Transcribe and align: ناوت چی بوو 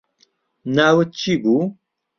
ناوت 0.75 1.09
چی 1.19 1.31
بوو 1.41 1.57